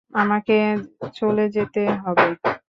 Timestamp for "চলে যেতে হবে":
1.13-2.27